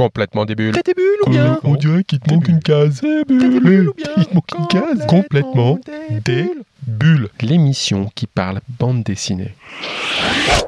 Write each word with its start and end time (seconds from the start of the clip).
Complètement 0.00 0.46
des 0.46 0.54
bulles. 0.54 0.72
T'as 0.72 0.80
des 0.80 0.94
bulles 0.94 1.18
ou 1.26 1.30
bien 1.30 1.58
On 1.62 1.74
dirait 1.74 2.04
qu'il 2.04 2.20
te 2.20 2.32
manque 2.32 2.48
une 2.48 2.60
case. 2.60 3.02
T'as 3.02 3.22
des 3.26 3.60
bulles 3.60 3.90
ou 3.90 3.92
bien 3.92 4.06
Il 4.16 4.24
te 4.24 4.34
manque 4.34 4.50
une 4.58 4.66
case. 4.66 5.06
Complètement 5.06 5.78
des 6.24 6.50
bulles. 6.86 7.28
L'émission 7.42 8.10
qui 8.14 8.26
parle 8.26 8.62
bande 8.78 9.02
dessinée. 9.02 9.54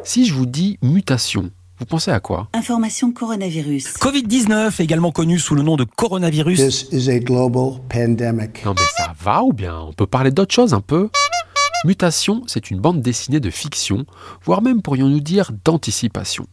Si 0.05 0.27
je 0.27 0.35
vous 0.35 0.45
dis 0.45 0.79
mutation, 0.83 1.51
vous 1.79 1.87
pensez 1.87 2.11
à 2.11 2.21
quoi? 2.21 2.49
Information 2.53 3.11
coronavirus. 3.11 3.95
Covid-19, 3.95 4.83
également 4.83 5.13
connu 5.13 5.39
sous 5.39 5.55
le 5.55 5.63
nom 5.63 5.77
de 5.77 5.85
coronavirus. 5.85 6.59
This 6.59 6.89
is 6.93 7.09
a 7.09 7.19
global 7.19 7.81
pandemic. 7.89 8.63
Non 8.67 8.75
mais 8.77 8.85
ça 8.99 9.15
va 9.19 9.43
ou 9.45 9.55
bien? 9.55 9.81
On 9.81 9.95
peut 9.95 10.07
parler 10.07 10.31
d'autre 10.31 10.53
chose 10.53 10.75
un 10.75 10.83
peu? 10.83 11.09
Mutation, 11.85 12.43
c'est 12.47 12.71
une 12.71 12.79
bande 12.79 13.03
dessinée 13.03 13.41
de 13.41 13.51
fiction, 13.51 14.07
voire 14.45 14.63
même 14.63 14.83
pourrions-nous 14.83 15.21
dire 15.21 15.51
d'anticipation. 15.65 16.47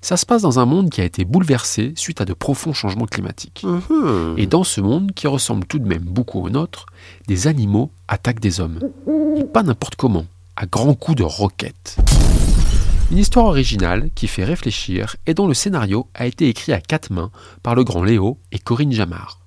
Ça 0.00 0.16
se 0.16 0.24
passe 0.24 0.42
dans 0.42 0.58
un 0.58 0.64
monde 0.64 0.88
qui 0.88 1.00
a 1.00 1.04
été 1.04 1.24
bouleversé 1.24 1.92
suite 1.94 2.20
à 2.22 2.24
de 2.24 2.32
profonds 2.32 2.72
changements 2.72 3.06
climatiques. 3.06 3.66
Et 4.38 4.46
dans 4.46 4.64
ce 4.64 4.80
monde, 4.80 5.12
qui 5.12 5.26
ressemble 5.26 5.66
tout 5.66 5.78
de 5.78 5.86
même 5.86 6.02
beaucoup 6.02 6.40
au 6.40 6.48
nôtre, 6.48 6.86
des 7.28 7.46
animaux 7.46 7.92
attaquent 8.08 8.40
des 8.40 8.60
hommes. 8.60 8.80
Et 9.36 9.44
pas 9.44 9.62
n'importe 9.62 9.96
comment, 9.96 10.26
à 10.56 10.64
grands 10.64 10.94
coups 10.94 11.18
de 11.18 11.22
roquettes. 11.22 11.98
Une 13.10 13.18
histoire 13.18 13.44
originale 13.44 14.08
qui 14.14 14.26
fait 14.26 14.44
réfléchir 14.44 15.16
et 15.26 15.34
dont 15.34 15.46
le 15.46 15.52
scénario 15.52 16.08
a 16.14 16.26
été 16.26 16.48
écrit 16.48 16.72
à 16.72 16.80
quatre 16.80 17.12
mains 17.12 17.30
par 17.62 17.74
le 17.74 17.84
grand 17.84 18.02
Léo 18.02 18.38
et 18.52 18.58
Corinne 18.58 18.92
Jamard. 18.92 19.41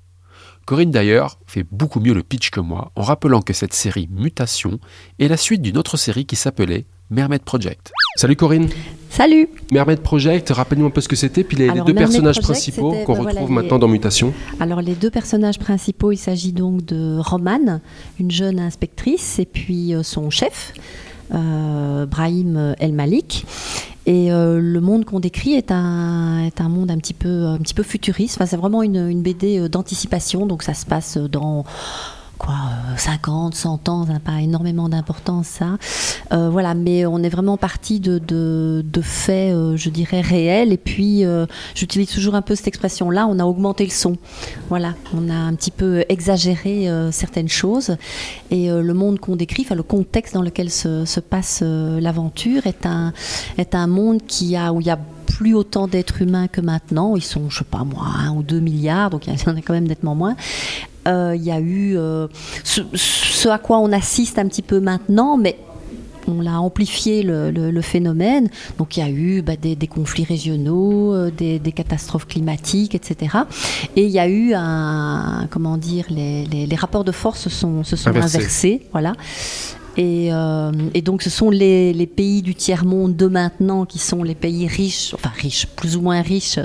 Corinne 0.65 0.89
d'ailleurs 0.89 1.37
fait 1.45 1.63
beaucoup 1.69 1.99
mieux 1.99 2.13
le 2.15 2.23
pitch 2.23 2.49
que 2.49 2.59
moi 2.59 2.91
en 2.95 3.03
rappelant 3.03 3.41
que 3.41 3.53
cette 3.53 3.73
série 3.73 4.09
Mutation 4.11 4.79
est 5.19 5.27
la 5.27 5.37
suite 5.37 5.61
d'une 5.61 5.77
autre 5.77 5.95
série 5.95 6.25
qui 6.25 6.35
s'appelait 6.35 6.85
Mermaid 7.11 7.43
Project. 7.43 7.91
Salut 8.15 8.35
Corinne 8.35 8.67
Salut 9.11 9.47
Mermaid 9.71 9.99
Project, 9.99 10.49
rappelle-nous 10.49 10.87
un 10.87 10.89
peu 10.89 11.01
ce 11.01 11.07
que 11.07 11.15
c'était, 11.15 11.43
puis 11.43 11.55
les, 11.55 11.69
Alors, 11.69 11.85
deux 11.85 11.93
Mermaid 11.93 12.09
personnages 12.09 12.39
Project, 12.41 12.63
principaux 12.63 12.91
qu'on 13.05 13.13
bah, 13.13 13.19
voilà, 13.21 13.29
retrouve 13.41 13.49
les- 13.49 13.55
maintenant 13.55 13.77
dans 13.77 13.87
Mutation. 13.87 14.33
Alors 14.59 14.81
les 14.81 14.95
deux 14.95 15.11
personnages 15.11 15.59
principaux, 15.59 16.11
il 16.11 16.17
s'agit 16.17 16.51
donc 16.51 16.83
de 16.83 17.19
Romane, 17.19 17.79
une 18.19 18.31
jeune 18.31 18.59
inspectrice, 18.59 19.37
et 19.37 19.45
puis 19.45 19.93
euh, 19.93 20.01
son 20.01 20.31
chef, 20.31 20.73
euh, 21.31 22.07
Brahim 22.07 22.75
El 22.79 22.93
Malik. 22.93 23.45
Et 24.05 24.31
euh, 24.31 24.59
le 24.61 24.81
monde 24.81 25.03
qu'on 25.03 25.19
décrit 25.19 25.53
est 25.53 25.71
un, 25.71 26.43
est 26.45 26.61
un 26.61 26.69
monde 26.69 26.91
un 26.91 26.97
petit 26.97 27.13
peu, 27.13 27.45
un 27.45 27.57
petit 27.57 27.73
peu 27.73 27.83
futuriste. 27.83 28.35
Enfin, 28.35 28.45
c'est 28.45 28.57
vraiment 28.57 28.83
une, 28.83 29.09
une 29.09 29.21
BD 29.21 29.59
euh, 29.59 29.69
d'anticipation, 29.69 30.45
donc 30.45 30.61
ça 30.61 30.73
se 30.73 30.85
passe 30.85 31.17
dans 31.17 31.65
quoi, 32.37 32.53
euh, 32.53 32.97
50, 32.97 33.55
100 33.55 33.89
ans, 33.89 34.05
ça 34.05 34.13
n'a 34.13 34.19
pas 34.19 34.41
énormément 34.41 34.89
d'importance 34.89 35.47
ça. 35.47 35.77
Euh, 36.33 36.49
voilà, 36.49 36.73
mais 36.73 37.05
on 37.05 37.19
est 37.23 37.29
vraiment 37.29 37.57
parti 37.57 37.99
de, 37.99 38.21
faits, 39.01 39.53
euh, 39.53 39.77
je 39.77 39.89
dirais, 39.89 40.21
réels. 40.21 40.71
Et 40.73 40.77
puis, 40.77 41.25
euh, 41.25 41.45
j'utilise 41.73 42.09
toujours 42.09 42.35
un 42.35 42.41
peu 42.41 42.55
cette 42.55 42.67
expression-là, 42.67 43.27
on 43.27 43.39
a 43.39 43.45
augmenté 43.45 43.85
le 43.85 43.91
son. 43.91 44.17
Voilà, 44.69 44.95
on 45.13 45.29
a 45.29 45.35
un 45.35 45.53
petit 45.55 45.71
peu 45.71 46.03
exagéré 46.09 46.89
euh, 46.89 47.11
certaines 47.11 47.49
choses. 47.49 47.97
Et 48.51 48.69
euh, 48.69 48.81
le 48.81 48.93
monde 48.93 49.19
qu'on 49.19 49.35
décrit, 49.35 49.65
le 49.75 49.83
contexte 49.83 50.33
dans 50.33 50.41
lequel 50.41 50.69
se, 50.69 51.05
se 51.05 51.19
passe 51.19 51.59
euh, 51.63 51.99
l'aventure 51.99 52.65
est 52.67 52.85
un, 52.85 53.13
est 53.57 53.75
un 53.75 53.87
monde 53.87 54.21
qui 54.25 54.55
a, 54.55 54.71
où 54.73 54.81
il 54.81 54.87
y 54.87 54.91
a 54.91 54.99
plus 55.25 55.53
autant 55.53 55.87
d'êtres 55.87 56.21
humains 56.21 56.47
que 56.47 56.61
maintenant. 56.61 57.15
Ils 57.15 57.23
sont, 57.23 57.49
je 57.49 57.59
sais 57.59 57.65
pas 57.65 57.83
moi, 57.83 58.05
un 58.19 58.31
ou 58.31 58.43
deux 58.43 58.59
milliards, 58.59 59.09
donc 59.09 59.27
il 59.27 59.33
y 59.33 59.49
en 59.49 59.55
a 59.55 59.61
quand 59.61 59.73
même 59.73 59.87
nettement 59.87 60.15
moins. 60.15 60.35
Euh, 61.07 61.33
Il 61.35 61.43
y 61.43 61.51
a 61.51 61.59
eu 61.59 61.97
euh, 61.97 62.27
ce, 62.63 62.81
ce 62.93 63.49
à 63.49 63.57
quoi 63.57 63.79
on 63.79 63.91
assiste 63.91 64.39
un 64.39 64.47
petit 64.47 64.61
peu 64.61 64.79
maintenant, 64.79 65.37
mais 65.37 65.57
on 66.27 66.41
l'a 66.41 66.59
amplifié 66.59 67.21
le, 67.21 67.51
le- 67.51 67.69
le 67.69 67.81
phénomène. 67.81 68.49
Donc 68.79 68.97
il 68.97 69.01
y 69.01 69.03
a 69.03 69.09
eu 69.11 69.43
bah, 69.43 69.55
des, 69.55 69.75
des 69.75 69.85
conflits 69.85 70.23
régionaux, 70.23 71.13
euh, 71.13 71.29
des, 71.29 71.59
des 71.59 71.71
catastrophes 71.71 72.25
climatiques, 72.25 72.95
etc. 72.95 73.37
Et 73.95 74.05
il 74.05 74.09
y 74.11 74.17
a 74.17 74.27
eu 74.27 74.53
un, 74.55 75.47
comment 75.51 75.77
dire, 75.77 76.05
les, 76.09 76.45
les- 76.45 76.65
les 76.65 76.75
rapports 76.75 77.03
de 77.03 77.11
force 77.11 77.41
se 77.41 77.49
sont, 77.51 77.83
se 77.83 77.95
sont 77.95 78.09
Inversés. 78.09 78.37
inversés, 78.37 78.81
voilà. 78.91 79.13
Et, 79.97 80.29
euh, 80.33 80.71
et 80.93 81.01
donc 81.01 81.21
ce 81.21 81.29
sont 81.29 81.49
les, 81.49 81.93
les 81.93 82.05
pays 82.07 82.41
du 82.41 82.53
tiers 82.53 82.83
monde 82.85 83.15
de 83.15 83.27
maintenant 83.27 83.85
qui 83.85 83.97
sont 83.99 84.23
les 84.23 84.35
pays 84.35 84.67
riches, 84.67 85.13
enfin 85.13 85.31
riches, 85.41 85.67
plus 85.67 85.95
ou 85.95 86.01
moins 86.01 86.21
riches 86.21 86.59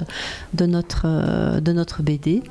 de 0.55 0.67
notre 0.67 1.03
euh, 1.05 1.61
de 1.61 1.73
notre 1.73 2.03
BD. 2.03 2.43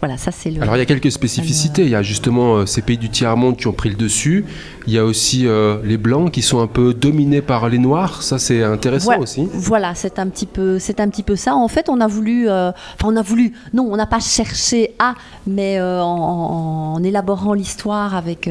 Voilà, 0.00 0.16
ça 0.16 0.30
c'est 0.30 0.50
le. 0.50 0.62
Alors 0.62 0.76
il 0.76 0.78
y 0.78 0.82
a 0.82 0.86
quelques 0.86 1.10
spécificités. 1.10 1.82
Il 1.82 1.90
y 1.90 1.94
a 1.96 2.02
justement 2.02 2.56
euh, 2.58 2.66
ces 2.66 2.82
pays 2.82 2.98
du 2.98 3.10
tiers-monde 3.10 3.56
qui 3.56 3.66
ont 3.66 3.72
pris 3.72 3.88
le 3.88 3.96
dessus. 3.96 4.44
Il 4.86 4.92
y 4.94 4.98
a 4.98 5.04
aussi 5.04 5.46
euh, 5.46 5.78
les 5.84 5.98
blancs 5.98 6.30
qui 6.30 6.40
sont 6.42 6.60
un 6.60 6.66
peu 6.68 6.94
dominés 6.94 7.42
par 7.42 7.68
les 7.68 7.78
noirs. 7.78 8.22
Ça 8.22 8.38
c'est 8.38 8.62
intéressant 8.62 9.18
aussi. 9.18 9.48
Voilà, 9.52 9.94
c'est 9.94 10.18
un 10.20 10.28
petit 10.28 10.46
peu, 10.46 10.78
c'est 10.78 11.00
un 11.00 11.08
petit 11.08 11.22
peu 11.24 11.34
ça. 11.36 11.54
En 11.56 11.68
fait, 11.68 11.88
on 11.88 12.00
a 12.00 12.06
voulu, 12.06 12.48
enfin, 12.48 12.72
on 13.04 13.16
a 13.16 13.22
voulu, 13.22 13.52
non, 13.74 13.88
on 13.90 13.96
n'a 13.96 14.06
pas 14.06 14.20
cherché 14.20 14.94
à, 14.98 15.14
mais 15.46 15.80
en, 15.80 15.84
en- 16.04 16.94
en 16.94 17.02
élaborant 17.02 17.54
l'histoire 17.54 18.14
avec 18.14 18.48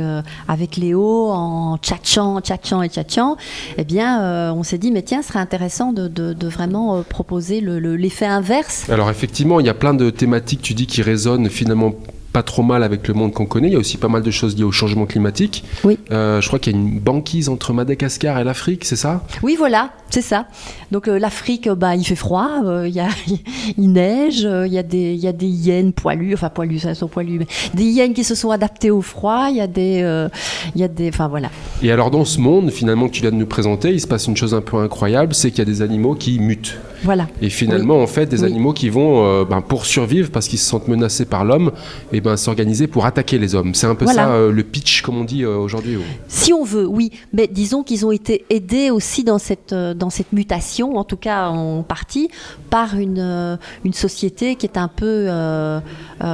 avec 0.48 0.76
Léo, 0.78 1.30
en 1.30 1.77
tchatchant, 1.78 2.40
tchatchant 2.42 2.82
et 2.82 2.90
tchatchant, 2.90 3.38
eh 3.78 3.84
bien, 3.84 4.22
euh, 4.22 4.52
on 4.52 4.64
s'est 4.64 4.78
dit, 4.78 4.92
mais 4.92 5.02
tiens, 5.02 5.22
ce 5.22 5.30
serait 5.30 5.40
intéressant 5.40 5.94
de, 5.94 6.36
vraiment 6.48 6.98
euh, 6.98 7.02
proposer 7.02 7.62
le- 7.62 7.80
le- 7.80 7.96
l'effet 7.96 8.26
inverse. 8.26 8.90
Alors 8.90 9.10
effectivement, 9.10 9.60
il 9.60 9.66
y 9.66 9.70
a 9.70 9.74
plein 9.74 9.94
de 9.94 10.10
thématiques, 10.10 10.62
tu 10.62 10.74
dis, 10.74 10.88
qui 10.88 11.02
résonnent 11.02 11.50
finalement 11.50 11.94
pas 12.34 12.44
trop 12.44 12.64
mal 12.64 12.84
avec 12.84 13.08
le 13.08 13.14
monde 13.14 13.34
qu'on 13.34 13.46
connaît. 13.46 13.68
Il 13.68 13.74
y 13.74 13.76
a 13.76 13.80
aussi 13.80 13.98
pas 13.98 14.08
mal 14.08 14.22
de 14.22 14.32
choses 14.32 14.56
liées 14.56 14.64
au 14.64 14.72
changement 14.72 15.06
climatique. 15.06 15.64
Oui. 15.84 15.98
Euh, 16.12 16.42
je 16.42 16.48
crois 16.48 16.60
qu'il 16.60 16.74
y 16.74 16.76
a 16.76 16.80
une 16.80 17.00
banquise 17.00 17.50
entre 17.50 17.74
Madagascar 17.74 18.40
et 18.40 18.44
l'Afrique, 18.44 18.86
c'est 18.86 18.96
ça? 18.96 19.24
Oui, 19.44 19.56
voilà, 19.58 19.92
c'est 20.10 20.22
ça. 20.22 20.48
Donc 20.92 21.08
euh, 21.08 21.20
l'Afrique, 21.20 21.70
bah, 21.70 21.96
il 21.96 22.04
fait 22.04 22.16
froid, 22.16 22.50
euh, 22.64 22.88
il 22.88 22.94
y 22.94 23.00
a, 23.00 23.10
il 23.78 23.92
neige, 23.92 24.42
il 24.42 24.74
y 24.74 24.78
a 24.78 24.84
des, 24.84 25.14
il 25.14 25.20
y 25.20 25.28
a 25.28 25.34
des 25.34 25.48
hyènes 25.48 25.94
poilues, 25.94 26.34
enfin 26.34 26.50
poilues, 26.50 26.80
ça 26.80 26.94
sont 26.96 27.08
poilues, 27.08 27.40
mais 27.40 27.48
des 27.74 27.84
hyènes 27.84 28.14
qui 28.14 28.24
se 28.24 28.36
sont 28.36 28.52
adaptées 28.52 28.92
au 28.92 29.02
froid. 29.02 29.48
Il 29.50 29.58
y 29.58 29.62
a 29.62 29.68
des, 29.68 30.30
il 30.76 30.82
y 30.82 30.84
a 30.84 30.88
des, 30.88 31.10
enfin 31.10 31.28
voilà. 31.28 31.50
Et 31.82 31.92
alors 31.92 32.12
dans 32.12 32.26
ce 32.26 32.40
monde 32.40 32.72
finalement 32.72 33.08
que 33.08 33.14
tu 33.14 33.22
viens 33.22 33.32
de 33.32 33.36
nous 33.36 33.46
présenter, 33.46 33.92
il 33.92 34.02
se 34.02 34.08
passe 34.08 34.28
une 34.28 34.38
chose 34.38 34.54
un 34.54 34.62
peu 34.62 34.78
incroyable, 34.78 35.34
c'est 35.34 35.50
qu'il 35.50 35.60
y 35.60 35.62
a 35.62 35.66
des 35.66 35.82
animaux 35.82 36.16
qui 36.16 36.40
mutent. 36.40 36.78
Voilà. 37.04 37.28
Et 37.42 37.50
finalement, 37.50 38.02
en 38.02 38.08
fait, 38.08 38.26
des 38.28 38.42
Oui. 38.44 38.50
animaux 38.52 38.74
qui 38.74 38.90
vont, 38.90 39.26
euh, 39.26 39.46
ben, 39.46 39.62
pour 39.62 39.86
survivre, 39.86 40.30
parce 40.32 40.48
qu'ils 40.48 40.60
se 40.60 40.66
sentent 40.68 40.88
menacés 40.88 41.26
par 41.26 41.46
l'homme, 41.46 41.72
et 42.12 42.22
ben, 42.22 42.38
s'organiser 42.38 42.88
pour 42.88 43.06
attaquer 43.06 43.38
les 43.38 43.56
hommes. 43.56 43.74
C'est 43.76 43.88
un 43.88 43.96
peu 43.96 44.06
Voilà. 44.06 44.24
ça 44.26 44.30
euh, 44.32 44.52
le 44.52 44.64
pitch, 44.64 45.02
comme 45.02 45.18
on 45.18 45.24
dit 45.24 45.44
euh, 45.44 45.58
aujourd'hui. 45.58 45.98
oui. 45.98 46.04
Si 46.28 46.54
on 46.54 46.64
veut, 46.64 46.86
oui. 46.88 47.12
Mais 47.34 47.48
disons 47.48 47.84
qu'ils 47.84 48.06
ont 48.06 48.12
été 48.12 48.46
aidés 48.50 48.90
aussi 48.90 49.24
dans 49.24 49.38
cette, 49.38 49.74
dans 49.74 50.10
cette 50.10 50.34
mutation, 50.34 50.98
en 50.98 51.04
tout 51.04 51.18
cas 51.18 51.50
en 51.50 51.84
partie, 51.84 52.30
par 52.70 52.98
une, 52.98 53.58
une 53.86 53.94
société 53.94 54.56
qui 54.56 54.66
est 54.66 54.78
un 54.78 54.88
peu 54.88 55.28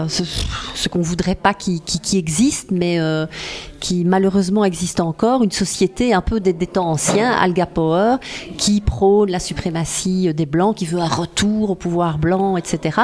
ce, 0.07 0.23
ce 0.75 0.90
qu'on 0.90 1.02
voudrait 1.02 1.35
pas 1.35 1.53
qui, 1.53 1.81
qui, 1.81 2.00
qui 2.00 2.18
existe, 2.18 2.72
mais 2.72 3.00
qui 3.79 4.06
malheureusement 4.06 4.63
existe 4.63 5.02
encore, 5.02 5.44
une 5.44 5.52
société 5.52 6.13
un 6.13 6.22
peu 6.22 6.40
des, 6.40 6.53
des 6.53 6.68
temps 6.68 6.90
anciens, 6.90 7.31
Alga 7.31 7.66
Power, 7.66 8.16
qui 8.57 8.79
prône 8.79 9.29
la 9.29 9.40
suprématie 9.40 10.34
des 10.34 10.46
Blancs, 10.46 10.62
qui 10.72 10.85
veut 10.85 11.00
un 11.00 11.07
retour 11.07 11.72
au 11.72 11.75
pouvoir 11.75 12.18
blanc, 12.18 12.56
etc. 12.56 13.01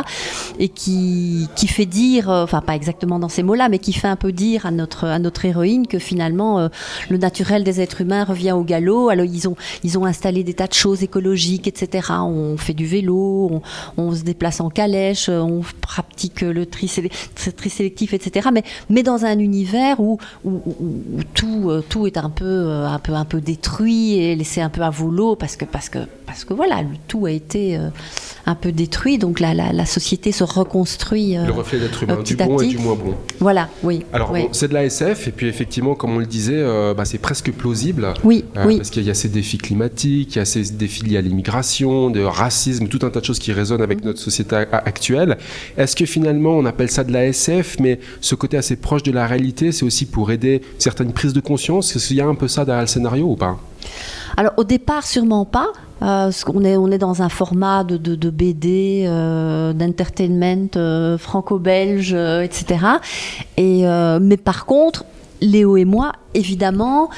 Et 0.60 0.70
qui, 0.70 1.50
qui 1.56 1.68
fait 1.68 1.86
dire, 1.86 2.30
euh, 2.30 2.44
enfin 2.44 2.62
pas 2.62 2.76
exactement 2.76 3.20
dans 3.20 3.28
ces 3.28 3.44
mots-là, 3.44 3.68
mais 3.68 3.80
qui 3.80 3.92
fait 3.92 4.08
un 4.08 4.16
peu 4.16 4.32
dire 4.32 4.66
à 4.66 4.72
notre, 4.72 5.06
à 5.06 5.20
notre 5.20 5.44
héroïne 5.44 5.88
que 5.88 6.00
finalement 6.00 6.60
euh, 6.60 6.70
le 7.10 7.18
naturel 7.18 7.66
des 7.66 7.82
êtres 7.82 8.02
humains 8.02 8.24
revient 8.24 8.54
au 8.54 8.64
galop. 8.64 9.10
Alors 9.10 9.26
ils 9.26 9.50
ont, 9.50 9.58
ils 9.84 9.98
ont 9.98 10.06
installé 10.06 10.46
des 10.46 10.54
tas 10.54 10.68
de 10.68 10.74
choses 10.74 11.04
écologiques, 11.04 11.68
etc. 11.68 12.08
On 12.22 12.56
fait 12.56 12.74
du 12.74 12.86
vélo, 12.86 13.62
on, 13.98 14.16
se 14.16 14.24
déplace 14.24 14.62
en 14.62 14.70
calèche, 14.70 15.28
on 15.30 15.62
pratique 15.82 16.42
le 16.42 16.66
tri, 16.66 16.88
sélec- 16.88 17.12
tri 17.56 17.70
sélectif, 17.70 18.14
etc. 18.14 18.50
Mais, 18.54 18.64
mais 18.90 19.04
dans 19.04 19.26
un 19.26 19.40
univers 19.40 20.00
où, 20.00 20.20
où, 20.46 20.62
tout, 21.34 21.70
euh, 21.70 21.84
tout 21.88 22.06
est 22.08 22.18
un 22.18 22.30
peu, 22.30 22.46
euh, 22.46 22.88
un 22.88 23.00
peu, 23.00 23.14
un 23.14 23.26
peu 23.26 23.42
détruit 23.42 24.20
et 24.20 24.36
laissé 24.36 24.62
un 24.62 24.70
peu 24.70 24.82
à 24.82 24.90
volo 24.90 25.36
parce 25.36 25.56
que, 25.56 25.66
parce 25.66 25.90
que, 25.90 26.00
parce 26.26 26.46
que 26.46 26.54
voilà, 26.54 26.82
le 26.82 26.96
tout 27.08 27.26
a 27.26 27.32
été 27.40 27.78
euh, 27.78 27.90
un 28.46 28.56
peu 28.56 28.72
détruit. 28.72 29.18
Donc 29.18 29.40
la, 29.40 29.54
la, 29.54 29.74
la 29.74 29.86
société 29.86 30.32
se 30.32 30.44
reconstruit. 30.44 31.38
euh, 31.38 31.46
Le 31.46 31.52
reflet 31.54 31.80
d'être 31.80 32.04
humain, 32.04 32.18
euh, 32.20 32.24
du 32.24 32.36
bon 32.36 32.60
et 32.60 32.68
du 32.68 32.78
moins 32.78 32.96
bon. 32.96 33.16
Voilà, 33.40 33.70
oui. 33.84 34.04
Alors, 34.14 34.32
oui. 34.32 34.44
bon, 34.44 34.50
c'est 34.52 34.68
de 34.68 34.74
la 34.74 34.86
SF, 34.86 35.28
et 35.28 35.32
puis 35.32 35.48
effectivement, 35.48 35.96
comme 35.96 36.12
on 36.16 36.20
le 36.20 36.26
disait, 36.26 36.54
euh, 36.56 36.94
bah, 36.94 37.06
c'est 37.06 37.18
presque 37.18 37.52
plausible. 37.52 38.14
Oui, 38.24 38.46
Euh, 38.58 38.66
oui. 38.68 38.78
Parce 38.78 38.90
qu'il 38.90 39.04
y 39.04 39.10
a 39.10 39.14
ces 39.14 39.30
défis 39.30 39.58
climatiques, 39.58 40.36
il 40.36 40.40
y 40.40 40.42
a 40.42 40.46
ces 40.46 40.64
défis 40.72 41.04
liés 41.06 41.18
à 41.18 41.22
l'immigration, 41.22 42.10
de 42.10 42.22
racisme, 42.22 42.88
tout 42.88 43.00
un 43.06 43.10
tas 43.10 43.20
de 43.22 43.26
choses 43.26 43.40
qui 43.40 43.52
résonnent 43.54 43.82
avec 43.82 44.04
notre 44.04 44.20
société 44.20 44.56
actuelle. 44.72 45.38
Est-ce 45.78 45.96
que 45.96 46.06
finalement 46.06 46.52
on 46.52 46.66
appelle 46.66 46.90
ça 46.92 47.04
de 47.04 47.12
la 47.14 47.26
SF, 47.28 47.78
mais 47.80 48.00
ce 48.22 48.36
côté 48.36 48.58
assez 48.58 48.76
proche 48.76 49.04
de 49.04 49.12
la 49.12 49.26
réalité, 49.28 49.72
c'est 49.72 49.86
aussi 49.86 50.06
pour 50.06 50.32
aider 50.32 50.62
certaines 50.78 51.14
prises 51.14 51.34
de 51.34 51.40
conscience? 51.40 51.96
Est-ce 51.96 52.08
qu'il 52.10 52.18
y 52.18 52.22
a 52.22 52.28
un 52.28 52.36
peu 52.36 52.48
ça 52.48 52.66
derrière 52.66 52.84
le 52.84 52.88
scénario 52.88 53.26
ou 53.32 53.36
pas? 53.36 53.58
Alors 54.38 54.54
au 54.58 54.64
départ 54.64 55.06
sûrement 55.06 55.46
pas. 55.46 55.68
Euh, 56.02 56.32
qu'on 56.46 56.64
est, 56.64 56.78
on 56.78 56.90
est 56.92 56.98
dans 56.98 57.22
un 57.22 57.28
format 57.28 57.84
de, 57.84 57.98
de, 57.98 58.30
BD, 58.30 59.04
euh, 59.06 59.74
d'entertainment 59.74 60.70
euh, 60.78 61.18
franco-belge, 61.18 62.14
etc. 62.14 62.86
Et, 63.58 63.86
euh, 63.86 64.20
mais 64.22 64.38
par 64.38 64.66
contre, 64.66 65.04
Léo 65.42 65.76
et 65.76 65.84
moi, 65.84 66.14
évidemment, 66.34 67.10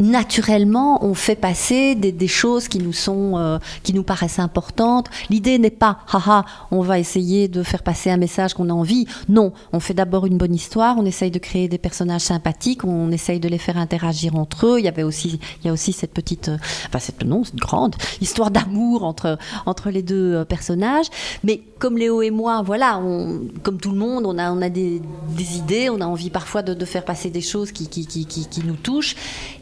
naturellement, 0.00 1.04
on 1.04 1.14
fait 1.14 1.36
passer 1.36 1.94
des, 1.94 2.26
choses 2.28 2.68
qui 2.68 2.78
nous 2.78 2.92
sont, 2.92 3.36
euh, 3.36 3.58
qui 3.82 3.92
nous 3.92 4.02
paraissent 4.02 4.38
importantes. 4.38 5.08
L'idée 5.30 5.58
n'est 5.58 5.70
pas, 5.70 5.98
haha, 6.12 6.44
on 6.70 6.80
va 6.80 6.98
essayer 6.98 7.48
de 7.48 7.62
faire 7.62 7.82
passer 7.82 8.10
un 8.10 8.16
message 8.16 8.54
qu'on 8.54 8.68
a 8.68 8.72
envie. 8.72 9.06
Non, 9.28 9.52
on 9.72 9.80
fait 9.80 9.94
d'abord 9.94 10.26
une 10.26 10.36
bonne 10.36 10.54
histoire, 10.54 10.96
on 10.98 11.06
essaye 11.06 11.30
de 11.30 11.38
créer 11.38 11.68
des 11.68 11.78
personnages 11.78 12.22
sympathiques, 12.22 12.84
on 12.84 13.10
essaye 13.10 13.40
de 13.40 13.48
les 13.48 13.58
faire 13.58 13.78
interagir 13.78 14.36
entre 14.36 14.66
eux. 14.66 14.78
Il 14.78 14.84
y 14.84 14.88
avait 14.88 15.02
aussi, 15.02 15.38
il 15.62 15.66
y 15.66 15.70
a 15.70 15.72
aussi 15.72 15.92
cette 15.92 16.12
petite, 16.12 16.48
euh, 16.48 16.58
enfin 16.88 16.98
cette 16.98 17.24
non, 17.24 17.44
cette 17.44 17.56
grande 17.56 17.94
histoire 18.20 18.50
d'amour 18.50 19.04
entre 19.04 19.38
entre 19.66 19.90
les 19.90 20.02
deux 20.02 20.34
euh, 20.34 20.44
personnages. 20.44 21.06
Mais 21.44 21.62
comme 21.78 21.96
Léo 21.96 22.22
et 22.22 22.30
moi, 22.30 22.62
voilà, 22.62 22.98
on, 22.98 23.42
comme 23.62 23.78
tout 23.78 23.92
le 23.92 23.98
monde, 23.98 24.26
on 24.26 24.38
a 24.38 24.50
on 24.52 24.62
a 24.62 24.68
des, 24.68 25.00
des 25.36 25.56
idées, 25.56 25.90
on 25.90 26.00
a 26.00 26.06
envie 26.06 26.30
parfois 26.30 26.62
de, 26.62 26.74
de 26.74 26.84
faire 26.84 27.04
passer 27.04 27.30
des 27.30 27.40
choses 27.40 27.72
qui 27.72 27.88
qui, 27.88 28.06
qui, 28.06 28.26
qui, 28.26 28.46
qui 28.46 28.64
nous 28.64 28.76
touchent. 28.76 29.16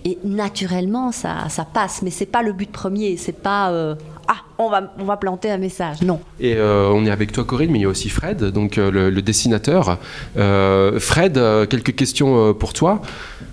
Et 0.04 0.18
naturellement, 0.24 1.12
ça, 1.12 1.48
ça 1.48 1.64
passe. 1.64 2.02
Mais 2.02 2.10
c'est 2.10 2.26
pas 2.26 2.42
le 2.42 2.52
but 2.52 2.70
premier. 2.70 3.16
C'est 3.16 3.40
pas 3.40 3.70
euh, 3.70 3.94
ah, 4.26 4.38
on 4.58 4.70
va, 4.70 4.94
on 4.98 5.04
va 5.04 5.16
planter 5.16 5.50
un 5.50 5.58
message. 5.58 6.02
Non. 6.02 6.20
Et 6.40 6.54
euh, 6.56 6.90
on 6.92 7.04
est 7.06 7.10
avec 7.10 7.30
toi, 7.32 7.44
Corinne, 7.44 7.70
mais 7.70 7.78
il 7.78 7.82
y 7.82 7.86
a 7.86 7.88
aussi 7.88 8.08
Fred, 8.08 8.42
donc 8.44 8.78
euh, 8.78 8.90
le, 8.90 9.22
dessinateur. 9.22 9.98
Fred, 10.34 11.34
quelques 11.68 11.94
questions 11.94 12.54
pour 12.54 12.72
toi. 12.72 13.02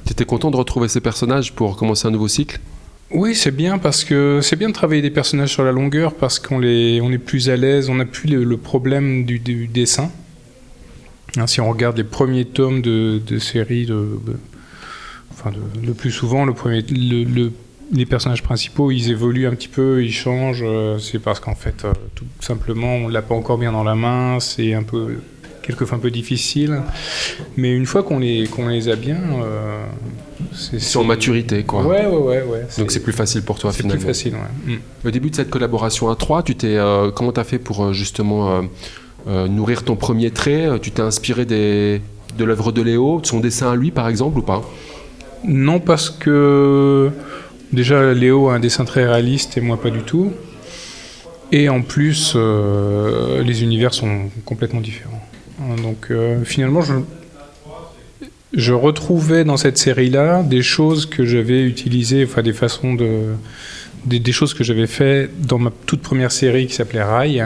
Tu 0.06 0.14
étais 0.14 0.26
content 0.26 0.50
de 0.50 0.58
retrouver 0.58 0.88
ces 0.88 1.02
personnages 1.02 1.54
pour 1.54 1.76
commencer 1.76 2.08
un 2.08 2.12
nouveau 2.12 2.28
cycle? 2.28 2.60
Oui, 3.14 3.36
c'est 3.36 3.52
bien 3.52 3.78
parce 3.78 4.06
que 4.06 4.40
c'est 4.42 4.56
bien 4.56 4.70
de 4.70 4.74
travailler 4.74 5.02
des 5.02 5.12
personnages 5.12 5.50
sur 5.50 5.64
la 5.64 5.74
longueur 5.74 6.14
parce 6.14 6.40
qu'on 6.40 6.60
les, 6.60 7.02
on 7.02 7.12
est 7.12 7.18
plus 7.18 7.50
à 7.50 7.58
l'aise, 7.58 7.90
on 7.90 7.96
n'a 7.96 8.06
plus 8.06 8.30
le, 8.30 8.58
problème 8.58 9.26
du, 9.26 9.68
dessin. 9.68 10.10
Hein, 11.38 11.46
si 11.46 11.60
on 11.60 11.70
regarde 11.70 11.98
les 11.98 12.06
premiers 12.06 12.46
tomes 12.46 12.82
de, 12.82 13.22
de 13.26 13.38
séries 13.38 13.86
de, 13.86 14.18
enfin 15.42 15.52
le 15.84 15.94
plus 15.94 16.12
souvent, 16.12 16.46
le 16.46 16.54
premier, 16.54 16.84
le, 16.90 17.52
les 17.94 18.06
personnages 18.06 18.44
principaux, 18.44 18.92
ils 18.92 19.12
évoluent 19.12 19.48
un 19.48 19.52
petit 19.52 19.68
peu, 19.68 20.04
ils 20.04 20.14
changent. 20.14 20.64
Euh, 20.66 20.98
c'est 20.98 21.20
parce 21.20 21.40
qu'en 21.40 21.56
fait, 21.56 21.84
euh, 21.84 21.94
tout 22.16 22.26
simplement, 22.40 22.96
on 22.96 23.08
l'a 23.08 23.22
pas 23.22 23.36
encore 23.36 23.58
bien 23.58 23.72
dans 23.72 23.84
la 23.84 23.96
main. 23.96 24.40
C'est 24.40 24.74
un 24.74 24.84
peu 24.84 25.18
quelquefois 25.62 25.98
un 25.98 26.02
peu 26.02 26.12
difficile. 26.12 26.82
Mais 27.58 27.76
une 27.76 27.86
fois 27.86 28.04
qu'on 28.04 28.20
les, 28.20 28.48
qu'on 28.48 28.68
les 28.68 28.90
a 28.90 28.96
bien, 28.96 29.20
euh, 29.44 29.84
c'est 30.54 30.98
en 30.98 31.04
maturité, 31.04 31.64
quoi. 31.64 31.86
Ouais, 31.86 32.06
ouais, 32.06 32.18
ouais. 32.18 32.44
ouais 32.44 32.68
Donc 32.78 32.92
c'est 32.92 33.04
plus 33.04 33.14
facile 33.14 33.42
pour 33.42 33.60
toi, 33.60 33.72
finalement. 33.72 34.00
C'est 34.00 34.06
plus 34.06 34.08
facile, 34.08 34.34
ouais. 34.34 34.76
Mm. 34.76 35.08
Au 35.08 35.12
début 35.12 35.30
de 35.30 35.36
cette 35.36 35.50
collaboration 35.50 36.10
à 36.10 36.16
trois, 36.16 36.44
tu 36.44 36.56
t'es, 36.56 36.78
comment 37.16 37.32
tu 37.32 37.40
as 37.40 37.44
fait 37.44 37.60
pour 37.60 37.94
justement 37.94 38.64
nourrir 39.28 39.84
ton 39.84 39.96
premier 39.96 40.32
trait? 40.32 40.68
Tu 40.82 40.92
t'es 40.92 41.02
inspiré 41.02 41.46
des, 41.46 42.02
de 42.38 42.44
l'œuvre 42.46 42.72
de 42.72 42.82
Léo, 42.82 43.20
de 43.20 43.28
son 43.28 43.40
dessin 43.40 43.72
à 43.72 43.76
lui, 43.76 43.92
par 43.92 44.08
exemple, 44.08 44.40
ou 44.40 44.44
pas? 44.44 44.64
Non, 45.44 45.80
parce 45.80 46.10
que 46.10 47.10
déjà 47.74 48.14
Léo 48.14 48.50
a 48.50 48.56
un 48.56 48.60
dessin 48.60 48.86
très 48.86 49.06
réaliste 49.06 49.58
et 49.58 49.62
moi 49.62 49.82
pas 49.82 49.90
du 49.90 50.02
tout. 50.02 50.32
Et 51.52 51.68
en 51.68 51.82
plus, 51.82 52.34
euh, 52.36 53.44
les 53.44 53.64
univers 53.64 53.94
sont 53.94 54.30
complètement 54.46 54.80
différents. 54.80 55.22
Donc 55.84 56.08
euh, 56.10 56.44
finalement, 56.44 56.82
je, 58.54 58.74
retrouvais 58.74 59.44
dans 59.44 59.58
cette 59.58 59.78
série-là 59.78 60.44
des 60.44 60.62
choses 60.62 61.06
que 61.06 61.26
j'avais 61.26 61.64
utilisées, 61.64 62.26
enfin 62.26 62.42
des 62.42 62.54
façons 62.54 62.94
de. 62.94 63.34
Des, 64.06 64.32
choses 64.32 64.56
que 64.56 64.64
j'avais 64.64 64.88
fait 64.88 65.30
dans 65.38 65.60
ma 65.60 65.70
toute 65.86 66.02
première 66.02 66.32
série 66.32 66.66
qui 66.66 66.74
s'appelait 66.74 67.04
Rail, 67.04 67.46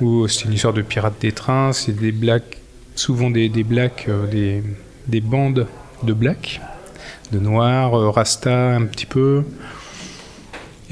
où 0.00 0.26
c'est 0.26 0.46
une 0.46 0.54
histoire 0.54 0.72
de 0.72 0.80
pirates 0.80 1.20
des 1.20 1.32
trains, 1.32 1.74
c'est 1.74 1.92
des 1.92 2.14
souvent 2.94 3.28
des, 3.28 3.50
euh, 3.50 4.26
des, 4.26 4.62
des 5.06 5.20
bandes 5.20 5.66
de 6.02 6.12
blacks 6.14 6.62
de 7.32 7.38
noir, 7.38 7.94
euh, 7.94 8.10
rasta 8.10 8.74
un 8.74 8.84
petit 8.86 9.06
peu. 9.06 9.42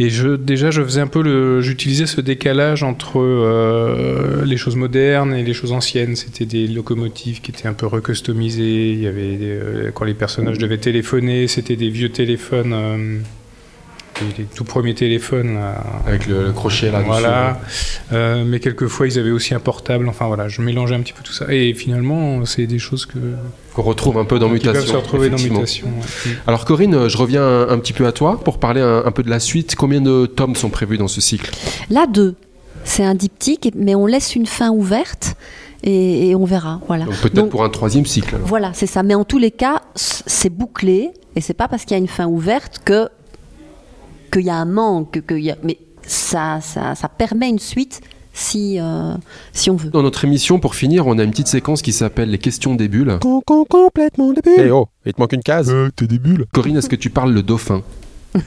Et 0.00 0.10
je, 0.10 0.36
déjà, 0.36 0.70
je 0.70 0.82
faisais 0.82 1.00
un 1.00 1.08
peu 1.08 1.22
le, 1.22 1.60
j'utilisais 1.60 2.06
ce 2.06 2.20
décalage 2.20 2.84
entre 2.84 3.18
euh, 3.18 4.44
les 4.44 4.56
choses 4.56 4.76
modernes 4.76 5.34
et 5.34 5.42
les 5.42 5.54
choses 5.54 5.72
anciennes. 5.72 6.14
C'était 6.14 6.46
des 6.46 6.68
locomotives 6.68 7.40
qui 7.40 7.50
étaient 7.50 7.66
un 7.66 7.72
peu 7.72 7.86
recustomisées. 7.86 8.92
Il 8.92 9.00
y 9.00 9.08
avait 9.08 9.38
euh, 9.40 9.90
quand 9.92 10.04
les 10.04 10.14
personnages 10.14 10.58
devaient 10.58 10.78
téléphoner, 10.78 11.48
c'était 11.48 11.74
des 11.74 11.90
vieux 11.90 12.10
téléphones 12.10 13.24
les 14.36 14.44
tout 14.44 14.64
premiers 14.64 14.94
téléphones. 14.94 15.58
Avec 16.06 16.26
le, 16.26 16.52
crochet 16.52 16.90
là 16.90 17.00
Voilà. 17.00 17.60
Mais 18.44 18.60
quelquefois, 18.60 19.06
ils 19.06 19.18
avaient 19.18 19.30
aussi 19.30 19.54
un 19.54 19.60
portable. 19.60 20.08
Enfin 20.08 20.26
voilà, 20.26 20.48
je 20.48 20.60
mélangeais 20.62 20.94
un 20.94 21.00
petit 21.00 21.12
peu 21.12 21.22
tout 21.22 21.32
ça. 21.32 21.46
Et 21.52 21.74
finalement, 21.74 22.44
c'est 22.44 22.66
des 22.66 22.78
choses 22.78 23.06
que. 23.06 23.18
Qu'on 23.78 23.84
retrouve 23.84 24.18
un 24.18 24.24
peu 24.24 24.40
dans 24.40 24.48
Mutation. 24.48 24.84
se 24.84 24.96
retrouver 24.96 25.30
dans 25.30 25.36
Mutation. 25.36 25.86
Alors 26.48 26.64
Corinne, 26.64 27.06
je 27.06 27.16
reviens 27.16 27.46
un, 27.68 27.78
petit 27.78 27.92
peu 27.92 28.08
à 28.08 28.12
toi 28.12 28.40
pour 28.40 28.58
parler 28.58 28.80
un, 28.80 29.12
peu 29.12 29.22
de 29.22 29.30
la 29.30 29.38
suite. 29.38 29.76
Combien 29.76 30.00
de 30.00 30.26
tomes 30.26 30.56
sont 30.56 30.68
prévus 30.68 30.98
dans 30.98 31.06
ce 31.06 31.20
cycle? 31.20 31.52
Là, 31.88 32.08
deux. 32.08 32.34
C'est 32.82 33.04
un 33.04 33.14
diptyque, 33.14 33.70
mais 33.76 33.94
on 33.94 34.06
laisse 34.06 34.34
une 34.34 34.46
fin 34.46 34.70
ouverte. 34.70 35.36
Et, 35.84 36.34
on 36.34 36.44
verra. 36.44 36.80
Voilà. 36.88 37.04
peut-être 37.22 37.50
pour 37.50 37.62
un 37.62 37.68
troisième 37.68 38.04
cycle. 38.04 38.34
Voilà, 38.42 38.72
c'est 38.74 38.88
ça. 38.88 39.04
Mais 39.04 39.14
en 39.14 39.22
tous 39.22 39.38
les 39.38 39.52
cas, 39.52 39.82
c'est 39.94 40.50
bouclé. 40.50 41.12
Et 41.36 41.40
c'est 41.40 41.54
pas 41.54 41.68
parce 41.68 41.84
qu'il 41.84 41.92
y 41.92 42.00
a 42.00 42.02
une 42.02 42.08
fin 42.08 42.26
ouverte 42.26 42.80
que 42.84 43.08
qu'il 44.32 44.42
y 44.42 44.50
a 44.50 44.56
un 44.56 44.64
manque, 44.64 45.22
que 45.24 45.34
y 45.34 45.52
a... 45.52 45.56
mais 45.62 45.78
ça, 46.02 46.58
ça, 46.60 46.96
ça, 46.96 47.08
permet 47.08 47.48
une 47.48 47.60
suite 47.60 48.00
si, 48.32 48.78
euh, 48.80 49.14
si 49.52 49.70
on 49.70 49.76
veut. 49.76 49.90
Dans 49.90 50.02
notre 50.02 50.24
émission, 50.24 50.58
pour 50.60 50.74
finir, 50.74 51.06
on 51.06 51.18
a 51.18 51.22
une 51.24 51.30
petite 51.30 51.48
séquence 51.48 51.82
qui 51.82 51.92
s'appelle 51.92 52.30
les 52.30 52.38
questions 52.38 52.74
des 52.74 52.88
bulles. 52.88 53.18
complètement 53.20 54.32
des 54.32 54.40
bulles. 54.42 54.54
Eh 54.58 54.70
oh, 54.70 54.88
il 55.06 55.14
te 55.14 55.20
manque 55.20 55.32
une 55.32 55.42
case. 55.42 55.70
Euh, 55.70 55.90
t'es 55.94 56.06
des 56.06 56.18
bulles. 56.18 56.46
Corinne, 56.52 56.76
est-ce 56.76 56.88
que 56.88 56.96
tu 56.96 57.10
parles 57.10 57.32
le 57.32 57.42
dauphin 57.42 57.82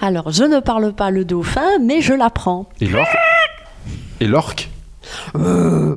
Alors, 0.00 0.30
je 0.30 0.44
ne 0.44 0.60
parle 0.60 0.92
pas 0.92 1.10
le 1.10 1.24
dauphin, 1.24 1.78
mais 1.80 2.00
je 2.00 2.12
l'apprends. 2.12 2.68
Et 2.80 2.86
l'orque? 2.86 3.16
Et 4.20 4.26
l'orque? 4.26 4.70
Euh, 5.36 5.96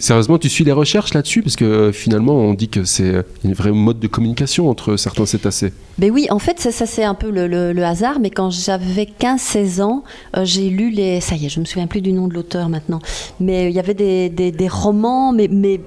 Sérieusement, 0.00 0.38
tu 0.38 0.48
suis 0.48 0.64
les 0.64 0.72
recherches 0.72 1.12
là-dessus? 1.12 1.42
Parce 1.42 1.56
que 1.56 1.64
euh, 1.64 1.92
finalement, 1.92 2.34
on 2.34 2.54
dit 2.54 2.68
que 2.68 2.84
c'est 2.84 3.22
une 3.44 3.52
vraie 3.52 3.70
mode 3.70 4.00
de 4.00 4.06
communication 4.06 4.70
entre 4.70 4.96
certains 4.96 5.26
cétacés. 5.26 5.72
Ben 5.98 6.10
oui, 6.10 6.26
en 6.30 6.38
fait, 6.38 6.58
ça, 6.58 6.86
c'est 6.86 7.04
un 7.04 7.14
peu 7.14 7.30
le, 7.30 7.84
hasard, 7.84 8.18
mais 8.18 8.30
quand 8.30 8.50
j'avais 8.50 9.06
15-16 9.20 9.82
ans, 9.82 10.02
euh, 10.36 10.44
j'ai 10.44 10.70
lu 10.70 10.90
les... 10.90 11.20
Ça 11.20 11.36
y 11.36 11.44
est, 11.44 11.48
je 11.50 11.60
me 11.60 11.66
souviens 11.66 11.86
plus 11.86 12.00
du 12.00 12.12
nom 12.12 12.28
de 12.28 12.34
l'auteur 12.34 12.70
maintenant, 12.70 13.00
mais 13.40 13.70
il 13.70 13.74
y 13.74 13.78
avait 13.78 13.94
des, 13.94 14.30
des 14.30 14.68
romans, 14.68 15.32
mais, 15.32 15.48
mais 15.50 15.80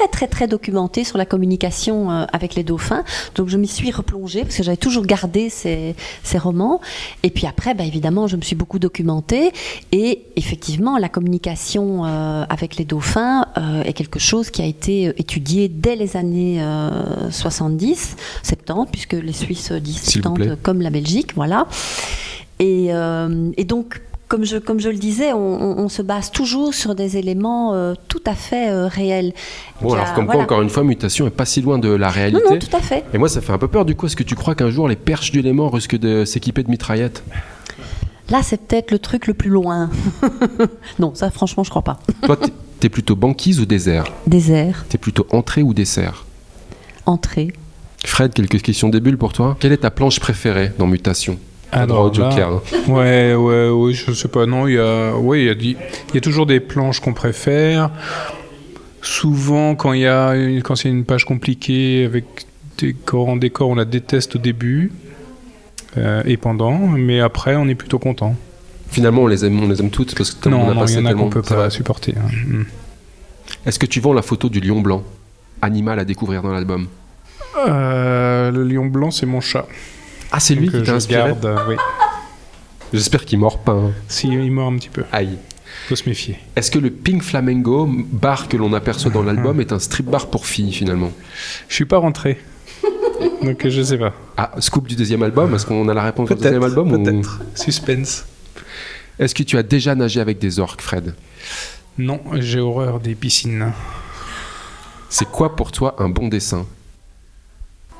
très 0.00 0.08
très 0.08 0.26
très 0.28 0.46
documenté 0.46 1.04
sur 1.04 1.18
la 1.18 1.26
communication 1.26 2.10
euh, 2.10 2.24
avec 2.32 2.54
les 2.54 2.62
dauphins. 2.64 3.04
Donc 3.34 3.48
je 3.48 3.56
m'y 3.56 3.66
suis 3.66 3.90
replongée 3.90 4.42
parce 4.42 4.56
que 4.56 4.62
j'avais 4.62 4.76
toujours 4.76 5.04
gardé 5.04 5.50
ces, 5.50 5.94
ces, 6.22 6.38
romans. 6.38 6.80
Et 7.22 7.30
puis 7.30 7.46
après, 7.46 7.74
bah, 7.74 7.84
évidemment, 7.84 8.26
je 8.26 8.36
me 8.36 8.42
suis 8.42 8.56
beaucoup 8.56 8.78
documentée. 8.78 9.52
Et 9.92 10.22
effectivement, 10.36 10.96
la 10.96 11.08
communication 11.08 12.06
euh, 12.06 12.44
avec 12.48 12.76
les 12.76 12.84
dauphins 12.84 13.46
euh, 13.58 13.82
est 13.82 13.92
quelque 13.92 14.18
chose 14.18 14.50
qui 14.50 14.62
a 14.62 14.66
été 14.66 15.12
étudié 15.18 15.68
dès 15.68 15.96
les 15.96 16.16
années 16.16 16.62
70, 17.30 18.16
70, 18.42 18.90
puisque 18.90 19.12
les 19.12 19.32
Suisses 19.32 19.72
disent 19.72 20.02
70 20.02 20.56
comme 20.62 20.80
la 20.80 20.90
Belgique, 20.90 21.34
voilà. 21.34 21.66
Et, 22.58 22.88
et 22.88 23.64
donc 23.64 24.00
comme 24.30 24.44
je, 24.44 24.58
comme 24.58 24.78
je 24.78 24.88
le 24.88 24.96
disais, 24.96 25.32
on, 25.32 25.88
se 25.88 26.02
base 26.02 26.30
toujours 26.30 26.72
sur 26.72 26.94
des 26.94 27.16
éléments 27.16 27.74
euh, 27.74 27.94
tout 28.06 28.22
à 28.24 28.34
fait 28.34 28.70
euh, 28.70 28.86
réels. 28.86 29.32
Bon, 29.82 29.92
alors 29.92 30.14
comme 30.14 30.26
quoi, 30.26 30.36
encore 30.36 30.62
une 30.62 30.70
fois, 30.70 30.84
mutation 30.84 31.26
est 31.26 31.30
pas 31.30 31.44
si 31.44 31.60
loin 31.60 31.80
de 31.80 31.88
la 31.88 32.08
réalité. 32.10 32.40
Non, 32.44 32.52
non, 32.52 32.58
tout 32.60 32.76
à 32.76 32.80
fait. 32.80 33.04
Et 33.12 33.18
moi, 33.18 33.28
ça 33.28 33.40
fait 33.40 33.52
un 33.52 33.58
peu 33.58 33.66
peur 33.66 33.84
du 33.84 33.96
coup. 33.96 34.06
Est-ce 34.06 34.14
que 34.14 34.22
tu 34.22 34.36
crois 34.36 34.54
qu'un 34.54 34.70
jour, 34.70 34.86
les 34.86 34.94
perches 34.94 35.32
du 35.32 35.42
Léman 35.42 35.68
risquent 35.68 35.98
de 35.98 36.24
s'équiper 36.24 36.62
de 36.62 36.70
mitraillettes? 36.70 37.24
Là, 38.30 38.44
c'est 38.44 38.68
peut-être 38.68 38.92
le 38.92 39.00
truc 39.00 39.26
le 39.26 39.34
plus 39.34 39.50
loin. 39.50 39.90
non, 41.00 41.12
ça, 41.16 41.28
franchement, 41.32 41.64
je 41.64 41.70
crois 41.70 41.82
pas. 41.82 41.98
Toi, 42.22 42.38
t'es 42.78 42.88
plutôt 42.88 43.16
banquise 43.16 43.58
ou 43.58 43.66
désert? 43.66 44.04
Désert. 44.28 44.86
T'es 44.88 44.98
plutôt 44.98 45.26
entrée 45.32 45.62
ou 45.62 45.74
dessert? 45.74 46.24
Entrée. 47.04 47.52
Fred, 48.04 48.32
quelques 48.32 48.62
questions 48.62 48.90
débiles 48.90 49.18
pour 49.18 49.32
toi. 49.32 49.56
Quelle 49.58 49.72
est 49.72 49.78
ta 49.78 49.90
planche 49.90 50.20
préférée 50.20 50.70
dans 50.78 50.86
Mutation? 50.86 51.36
Ah 51.72 51.86
droit 51.86 52.12
Joker. 52.12 52.50
Hein. 52.50 52.60
Ouais, 52.88 53.34
ouais, 53.34 53.68
ouais, 53.68 53.92
je 53.92 54.12
sais 54.12 54.28
pas. 54.28 54.46
Non, 54.46 54.66
il 54.66 54.74
y 54.74 54.78
a, 54.78 55.14
ouais, 55.16 55.42
il 55.42 55.46
y 55.46 55.50
a, 55.50 55.52
il 55.52 56.14
y 56.14 56.18
a 56.18 56.20
toujours 56.20 56.46
des 56.46 56.60
planches 56.60 57.00
qu'on 57.00 57.14
préfère. 57.14 57.90
Souvent, 59.02 59.74
quand 59.74 59.92
il 59.92 60.00
y 60.00 60.06
a, 60.06 60.34
quand 60.62 60.76
c'est 60.76 60.88
une 60.88 61.04
page 61.04 61.24
compliquée 61.24 62.04
avec 62.04 62.24
des 62.78 62.92
corps 62.92 63.28
en 63.28 63.36
décor, 63.36 63.68
on 63.68 63.74
la 63.74 63.84
déteste 63.84 64.36
au 64.36 64.38
début 64.38 64.92
euh, 65.96 66.22
et 66.24 66.36
pendant, 66.36 66.78
mais 66.78 67.20
après, 67.20 67.56
on 67.56 67.68
est 67.68 67.74
plutôt 67.74 67.98
content. 67.98 68.34
Finalement, 68.88 69.22
on 69.22 69.26
les 69.26 69.44
aime, 69.44 69.62
on 69.62 69.68
les 69.68 69.80
aime 69.80 69.90
toutes 69.90 70.14
parce 70.16 70.32
que 70.32 70.48
non, 70.48 70.62
on 70.62 70.70
a 70.70 70.74
non, 70.74 70.86
il 70.86 70.94
y 70.94 70.98
en 70.98 71.06
a 71.06 71.14
qu'on 71.14 71.30
peut 71.30 71.42
pas 71.42 71.70
supporter. 71.70 72.14
Hein. 72.16 72.28
Mm. 72.46 72.62
Est-ce 73.66 73.78
que 73.78 73.86
tu 73.86 74.00
vends 74.00 74.12
la 74.12 74.22
photo 74.22 74.48
du 74.48 74.60
lion 74.60 74.80
blanc, 74.80 75.02
animal 75.62 75.98
à 75.98 76.04
découvrir 76.04 76.42
dans 76.42 76.52
l'album 76.52 76.88
euh, 77.58 78.50
Le 78.50 78.64
lion 78.64 78.86
blanc, 78.86 79.10
c'est 79.10 79.26
mon 79.26 79.40
chat. 79.40 79.66
Ah, 80.32 80.40
c'est 80.40 80.54
lui 80.54 80.68
qui 80.68 80.82
t'a 80.82 80.94
inspiré 80.94 81.28
garde, 81.30 81.44
euh, 81.46 81.56
oui. 81.68 81.76
J'espère 82.92 83.24
qu'il 83.24 83.38
mord 83.38 83.58
pas. 83.58 83.72
Hein. 83.72 83.92
Si, 84.08 84.28
il 84.28 84.50
mord 84.50 84.68
un 84.72 84.76
petit 84.76 84.88
peu. 84.88 85.04
Aïe. 85.12 85.38
Faut 85.88 85.96
se 85.96 86.08
méfier. 86.08 86.38
Est-ce 86.56 86.70
que 86.70 86.78
le 86.78 86.90
Pink 86.90 87.22
Flamingo, 87.22 87.88
bar 87.88 88.48
que 88.48 88.56
l'on 88.56 88.72
aperçoit 88.72 89.10
dans 89.10 89.22
l'album, 89.22 89.60
est 89.60 89.72
un 89.72 89.78
strip 89.78 90.06
bar 90.06 90.28
pour 90.28 90.46
filles 90.46 90.72
finalement? 90.72 91.12
Je 91.68 91.74
suis 91.74 91.84
pas 91.84 91.98
rentré. 91.98 92.38
Donc 93.42 93.66
je 93.66 93.82
sais 93.82 93.98
pas. 93.98 94.12
Ah, 94.36 94.52
scoop 94.58 94.86
du 94.88 94.96
deuxième 94.96 95.22
album? 95.22 95.54
Est-ce 95.54 95.66
qu'on 95.66 95.88
a 95.88 95.94
la 95.94 96.02
réponse 96.02 96.30
au 96.30 96.34
deuxième 96.34 96.62
album 96.62 96.92
ou- 96.92 97.02
Peut-être. 97.02 97.40
Suspense. 97.54 98.24
Est-ce 99.18 99.34
que 99.34 99.42
tu 99.42 99.56
as 99.58 99.62
déjà 99.62 99.94
nagé 99.94 100.20
avec 100.20 100.38
des 100.38 100.58
orques, 100.58 100.80
Fred? 100.80 101.14
Non, 101.98 102.20
j'ai 102.38 102.60
horreur 102.60 103.00
des 103.00 103.14
piscines. 103.14 103.72
C'est 105.08 105.28
quoi 105.28 105.54
pour 105.56 105.72
toi 105.72 105.96
un 105.98 106.08
bon 106.08 106.28
dessin? 106.28 106.66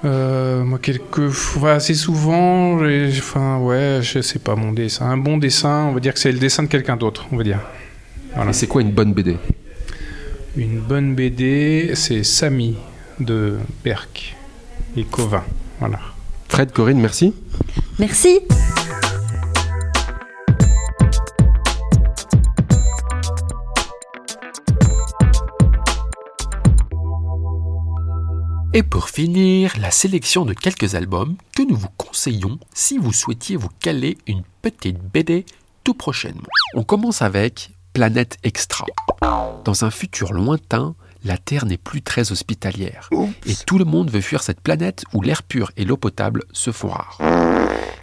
Euh, 0.04 0.64
moi, 0.64 0.78
quelques 0.78 1.28
fois, 1.28 1.72
assez 1.72 1.94
souvent, 1.94 2.78
enfin, 3.18 3.58
ouais, 3.58 4.00
je 4.02 4.20
sais 4.20 4.38
pas 4.38 4.56
mon 4.56 4.72
dessin. 4.72 5.06
Un 5.06 5.18
bon 5.18 5.36
dessin, 5.36 5.86
on 5.90 5.92
va 5.92 6.00
dire 6.00 6.14
que 6.14 6.20
c'est 6.20 6.32
le 6.32 6.38
dessin 6.38 6.62
de 6.62 6.68
quelqu'un 6.68 6.96
d'autre, 6.96 7.26
on 7.32 7.36
va 7.36 7.44
dire. 7.44 7.60
Voilà. 8.34 8.50
Et 8.50 8.54
c'est 8.54 8.66
quoi 8.66 8.80
une 8.82 8.92
bonne 8.92 9.12
BD 9.12 9.36
Une 10.56 10.80
bonne 10.80 11.14
BD, 11.14 11.90
c'est 11.94 12.24
Samy 12.24 12.76
de 13.18 13.58
Berck 13.84 14.36
et 14.96 15.04
Covin. 15.04 15.44
Voilà. 15.78 15.98
Fred, 16.48 16.72
Corinne, 16.72 17.00
merci. 17.00 17.34
Merci. 17.98 18.40
Et 28.72 28.84
pour 28.84 29.08
finir, 29.08 29.74
la 29.80 29.90
sélection 29.90 30.44
de 30.44 30.54
quelques 30.54 30.94
albums 30.94 31.36
que 31.56 31.62
nous 31.62 31.74
vous 31.74 31.88
conseillons 31.96 32.60
si 32.72 32.98
vous 32.98 33.12
souhaitiez 33.12 33.56
vous 33.56 33.68
caler 33.80 34.16
une 34.28 34.44
petite 34.62 35.00
BD 35.12 35.44
tout 35.82 35.94
prochainement. 35.94 36.46
On 36.74 36.84
commence 36.84 37.20
avec 37.20 37.70
Planète 37.94 38.38
Extra. 38.44 38.86
Dans 39.64 39.84
un 39.84 39.90
futur 39.90 40.32
lointain, 40.32 40.94
la 41.24 41.36
Terre 41.36 41.66
n'est 41.66 41.78
plus 41.78 42.00
très 42.00 42.30
hospitalière. 42.30 43.10
Et 43.44 43.54
tout 43.66 43.76
le 43.76 43.84
monde 43.84 44.08
veut 44.08 44.20
fuir 44.20 44.40
cette 44.44 44.60
planète 44.60 45.02
où 45.12 45.20
l'air 45.20 45.42
pur 45.42 45.72
et 45.76 45.84
l'eau 45.84 45.96
potable 45.96 46.44
se 46.52 46.70
font 46.70 46.90
rares. 46.90 47.18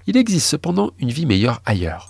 Il 0.05 0.17
existe 0.17 0.47
cependant 0.47 0.91
une 0.99 1.11
vie 1.11 1.25
meilleure 1.25 1.61
ailleurs, 1.65 2.09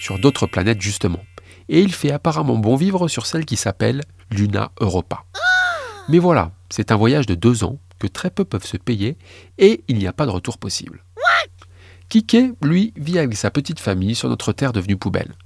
sur 0.00 0.18
d'autres 0.18 0.46
planètes 0.46 0.80
justement. 0.80 1.20
Et 1.68 1.82
il 1.82 1.92
fait 1.92 2.12
apparemment 2.12 2.56
bon 2.56 2.76
vivre 2.76 3.08
sur 3.08 3.26
celle 3.26 3.44
qui 3.44 3.56
s'appelle 3.56 4.00
Luna 4.30 4.72
Europa. 4.80 5.24
Mais 6.08 6.18
voilà, 6.18 6.52
c'est 6.70 6.92
un 6.92 6.96
voyage 6.96 7.26
de 7.26 7.34
deux 7.34 7.62
ans 7.62 7.78
que 8.00 8.08
très 8.08 8.30
peu 8.30 8.44
peuvent 8.44 8.66
se 8.66 8.76
payer 8.76 9.16
et 9.58 9.84
il 9.86 9.98
n'y 9.98 10.08
a 10.08 10.12
pas 10.12 10.26
de 10.26 10.30
retour 10.30 10.58
possible. 10.58 11.04
Kike, 12.08 12.56
lui, 12.60 12.92
vit 12.96 13.20
avec 13.20 13.36
sa 13.36 13.52
petite 13.52 13.78
famille 13.78 14.16
sur 14.16 14.28
notre 14.28 14.52
terre 14.52 14.72
devenue 14.72 14.96
poubelle. 14.96 15.36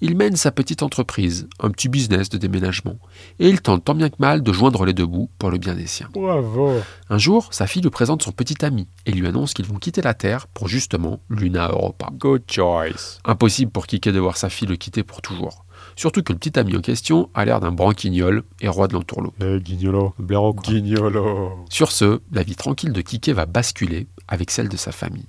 Il 0.00 0.16
mène 0.16 0.36
sa 0.36 0.50
petite 0.50 0.82
entreprise, 0.82 1.48
un 1.60 1.70
petit 1.70 1.88
business 1.88 2.28
de 2.28 2.38
déménagement, 2.38 2.98
et 3.38 3.48
il 3.48 3.60
tente 3.60 3.84
tant 3.84 3.94
bien 3.94 4.08
que 4.08 4.16
mal 4.18 4.42
de 4.42 4.52
joindre 4.52 4.84
les 4.84 4.92
deux 4.92 5.06
bouts 5.06 5.30
pour 5.38 5.50
le 5.50 5.58
bien 5.58 5.74
des 5.74 5.86
siens. 5.86 6.08
Bravo. 6.12 6.80
Un 7.08 7.18
jour, 7.18 7.48
sa 7.50 7.66
fille 7.66 7.82
lui 7.82 7.90
présente 7.90 8.22
son 8.22 8.32
petit 8.32 8.64
ami 8.64 8.88
et 9.06 9.12
lui 9.12 9.26
annonce 9.26 9.54
qu'ils 9.54 9.66
vont 9.66 9.78
quitter 9.78 10.02
la 10.02 10.14
Terre 10.14 10.46
pour 10.48 10.68
justement 10.68 11.20
Luna 11.30 11.68
Europa. 11.68 12.08
Good 12.12 12.44
choice. 12.50 13.18
Impossible 13.24 13.70
pour 13.70 13.86
Kike 13.86 14.08
de 14.08 14.18
voir 14.18 14.36
sa 14.36 14.48
fille 14.48 14.68
le 14.68 14.76
quitter 14.76 15.02
pour 15.02 15.22
toujours. 15.22 15.64
Surtout 15.96 16.22
que 16.22 16.32
le 16.32 16.38
petit 16.38 16.58
ami 16.58 16.76
en 16.76 16.80
question 16.80 17.28
a 17.34 17.44
l'air 17.44 17.60
d'un 17.60 17.72
branquignol 17.72 18.44
et 18.60 18.68
roi 18.68 18.88
de 18.88 18.94
l'entourloupe. 18.94 19.34
Eh, 19.42 19.60
guignolo. 19.60 20.14
Blaireau. 20.18 20.54
Guignolo. 20.54 21.64
Sur 21.68 21.92
ce, 21.92 22.20
la 22.32 22.42
vie 22.42 22.56
tranquille 22.56 22.92
de 22.92 23.00
Kike 23.00 23.30
va 23.30 23.46
basculer 23.46 24.06
avec 24.28 24.50
celle 24.50 24.68
de 24.68 24.76
sa 24.76 24.92
famille. 24.92 25.26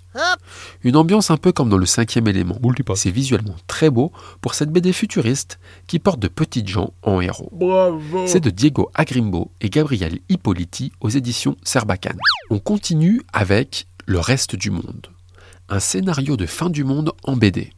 Une 0.84 0.96
ambiance 0.96 1.32
un 1.32 1.38
peu 1.38 1.52
comme 1.52 1.70
dans 1.70 1.78
le 1.78 1.86
cinquième 1.86 2.28
élément. 2.28 2.58
C'est 2.96 3.12
visuellement 3.12 3.56
très 3.68 3.90
beau 3.90 4.12
pour 4.42 4.54
cette 4.54 4.70
BD 4.70 4.94
futuriste 4.94 5.60
qui 5.88 6.00
porte 6.00 6.20
de 6.20 6.28
petites 6.28 6.68
gens 6.68 6.94
en 7.02 7.22
héros. 7.22 7.50
Bravo. 7.52 8.26
C'est 8.28 8.40
de 8.40 8.50
Diego 8.50 8.90
Agrimbo 8.94 9.52
et 9.62 9.70
Gabriel 9.70 10.20
Hippolyti 10.30 10.92
aux 11.02 11.10
éditions 11.10 11.58
Serbacane. 11.64 12.20
On 12.50 12.60
continue 12.60 13.22
avec 13.34 13.88
Le 14.06 14.20
reste 14.20 14.56
du 14.56 14.70
monde. 14.70 15.08
Un 15.70 15.80
scénario 15.80 16.38
de 16.38 16.46
fin 16.46 16.70
du 16.70 16.84
monde 16.84 17.14
en 17.24 17.36
BD. 17.36 17.72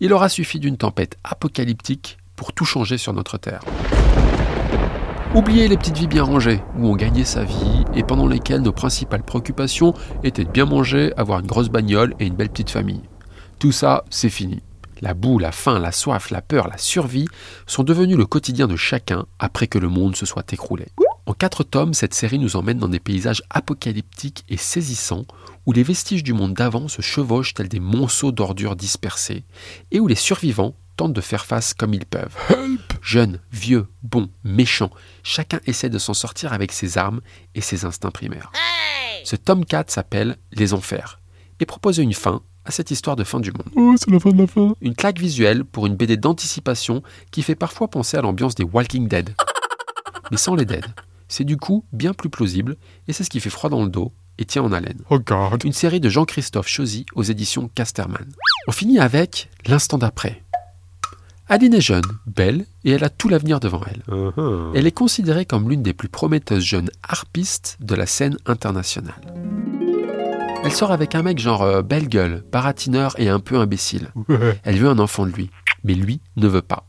Il 0.00 0.12
aura 0.12 0.28
suffi 0.28 0.58
d'une 0.58 0.76
tempête 0.76 1.16
apocalyptique 1.24 2.18
pour 2.34 2.52
tout 2.52 2.64
changer 2.66 2.98
sur 2.98 3.12
notre 3.12 3.38
Terre. 3.38 3.62
Oubliez 5.34 5.68
les 5.68 5.76
petites 5.76 5.98
vies 5.98 6.06
bien 6.06 6.22
rangées, 6.22 6.62
où 6.78 6.86
on 6.88 6.96
gagnait 6.96 7.24
sa 7.24 7.44
vie 7.44 7.84
et 7.94 8.02
pendant 8.02 8.26
lesquelles 8.26 8.62
nos 8.62 8.72
principales 8.72 9.22
préoccupations 9.22 9.92
étaient 10.22 10.44
de 10.44 10.50
bien 10.50 10.64
manger, 10.64 11.12
avoir 11.16 11.40
une 11.40 11.46
grosse 11.46 11.68
bagnole 11.68 12.14
et 12.20 12.26
une 12.26 12.34
belle 12.34 12.48
petite 12.48 12.70
famille. 12.70 13.02
Tout 13.58 13.72
ça, 13.72 14.04
c'est 14.08 14.30
fini. 14.30 14.62
La 15.02 15.12
boue, 15.12 15.38
la 15.38 15.52
faim, 15.52 15.78
la 15.78 15.92
soif, 15.92 16.30
la 16.30 16.40
peur, 16.40 16.68
la 16.68 16.78
survie 16.78 17.28
sont 17.66 17.82
devenus 17.82 18.16
le 18.16 18.24
quotidien 18.24 18.66
de 18.66 18.76
chacun 18.76 19.26
après 19.38 19.66
que 19.66 19.78
le 19.78 19.90
monde 19.90 20.16
se 20.16 20.24
soit 20.24 20.50
écroulé. 20.54 20.86
En 21.26 21.34
quatre 21.34 21.64
tomes, 21.64 21.92
cette 21.92 22.14
série 22.14 22.38
nous 22.38 22.56
emmène 22.56 22.78
dans 22.78 22.88
des 22.88 23.00
paysages 23.00 23.42
apocalyptiques 23.50 24.44
et 24.48 24.56
saisissants 24.56 25.26
où 25.66 25.72
les 25.72 25.82
vestiges 25.82 26.22
du 26.22 26.32
monde 26.32 26.54
d'avant 26.54 26.88
se 26.88 27.02
chevauchent 27.02 27.52
tels 27.52 27.68
des 27.68 27.80
monceaux 27.80 28.32
d'ordures 28.32 28.76
dispersés 28.76 29.44
et 29.90 30.00
où 30.00 30.06
les 30.06 30.14
survivants 30.14 30.76
tentent 30.96 31.12
de 31.12 31.20
faire 31.20 31.44
face 31.44 31.74
comme 31.74 31.94
ils 31.94 32.06
peuvent. 32.06 32.36
Jeunes, 33.02 33.40
vieux, 33.52 33.86
bons, 34.02 34.30
méchants, 34.44 34.90
chacun 35.22 35.60
essaie 35.66 35.90
de 35.90 35.98
s'en 35.98 36.14
sortir 36.14 36.52
avec 36.52 36.72
ses 36.72 36.98
armes 36.98 37.20
et 37.54 37.60
ses 37.60 37.84
instincts 37.84 38.10
primaires. 38.10 38.50
Ce 39.24 39.36
tome 39.36 39.64
4 39.64 39.90
s'appelle 39.90 40.36
Les 40.52 40.74
Enfers 40.74 41.20
et 41.60 41.66
propose 41.66 41.98
une 41.98 42.14
fin 42.14 42.42
à 42.64 42.70
cette 42.70 42.90
histoire 42.90 43.16
de 43.16 43.24
fin 43.24 43.40
du 43.40 43.52
monde. 43.52 43.68
Oh, 43.76 43.94
c'est 43.96 44.10
la 44.10 44.20
fin 44.20 44.30
de 44.30 44.38
la 44.38 44.46
fin. 44.46 44.74
Une 44.80 44.94
claque 44.94 45.20
visuelle 45.20 45.64
pour 45.64 45.86
une 45.86 45.96
BD 45.96 46.16
d'anticipation 46.16 47.02
qui 47.30 47.42
fait 47.42 47.54
parfois 47.54 47.88
penser 47.88 48.16
à 48.16 48.22
l'ambiance 48.22 48.54
des 48.54 48.64
Walking 48.64 49.08
Dead. 49.08 49.34
Mais 50.30 50.36
sans 50.36 50.54
les 50.54 50.64
dead. 50.64 50.84
C'est 51.28 51.44
du 51.44 51.56
coup 51.56 51.84
bien 51.92 52.12
plus 52.12 52.28
plausible 52.28 52.76
et 53.08 53.12
c'est 53.12 53.24
ce 53.24 53.30
qui 53.30 53.40
fait 53.40 53.50
froid 53.50 53.70
dans 53.70 53.82
le 53.82 53.88
dos 53.88 54.12
et 54.38 54.44
tient 54.44 54.62
en 54.62 54.72
haleine. 54.72 55.00
Oh, 55.10 55.18
God. 55.18 55.64
Une 55.64 55.72
série 55.72 56.00
de 56.00 56.08
Jean-Christophe 56.08 56.68
Chauzy 56.68 57.06
aux 57.14 57.22
éditions 57.22 57.70
Casterman. 57.74 58.28
On 58.68 58.72
finit 58.72 58.98
avec 58.98 59.48
L'instant 59.66 59.98
d'après. 59.98 60.42
Aline 61.48 61.74
est 61.74 61.80
jeune, 61.80 62.02
belle 62.26 62.66
et 62.82 62.90
elle 62.90 63.04
a 63.04 63.08
tout 63.08 63.28
l'avenir 63.28 63.60
devant 63.60 63.80
elle. 63.86 64.02
Uh-huh. 64.12 64.72
Elle 64.74 64.86
est 64.86 64.92
considérée 64.92 65.44
comme 65.44 65.70
l'une 65.70 65.82
des 65.82 65.92
plus 65.92 66.08
prometteuses 66.08 66.64
jeunes 66.64 66.90
harpistes 67.08 67.76
de 67.80 67.94
la 67.94 68.06
scène 68.06 68.36
internationale. 68.46 69.20
Elle 70.64 70.72
sort 70.72 70.90
avec 70.90 71.14
un 71.14 71.22
mec 71.22 71.38
genre 71.38 71.62
euh, 71.62 71.82
belle 71.82 72.08
gueule, 72.08 72.42
baratineur 72.50 73.14
et 73.20 73.28
un 73.28 73.38
peu 73.38 73.58
imbécile. 73.58 74.10
Elle 74.64 74.78
veut 74.78 74.88
un 74.88 74.98
enfant 74.98 75.24
de 75.24 75.30
lui, 75.30 75.50
mais 75.84 75.94
lui 75.94 76.20
ne 76.34 76.48
veut 76.48 76.62
pas. 76.62 76.88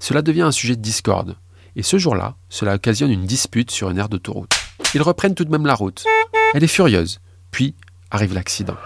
Cela 0.00 0.20
devient 0.20 0.42
un 0.42 0.52
sujet 0.52 0.76
de 0.76 0.82
discorde. 0.82 1.36
Et 1.74 1.82
ce 1.82 1.96
jour-là, 1.96 2.36
cela 2.50 2.74
occasionne 2.74 3.10
une 3.10 3.24
dispute 3.24 3.70
sur 3.70 3.88
une 3.88 3.98
aire 3.98 4.10
d'autoroute. 4.10 4.52
Ils 4.94 5.02
reprennent 5.02 5.34
tout 5.34 5.46
de 5.46 5.50
même 5.50 5.64
la 5.64 5.74
route. 5.74 6.04
Elle 6.52 6.62
est 6.62 6.66
furieuse. 6.66 7.20
Puis 7.50 7.74
arrive 8.10 8.34
l'accident. 8.34 8.76